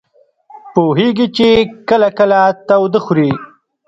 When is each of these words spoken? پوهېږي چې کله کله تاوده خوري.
پوهېږي 0.73 1.27
چې 1.37 1.47
کله 1.89 2.09
کله 2.17 2.39
تاوده 2.67 2.99
خوري. 3.05 3.31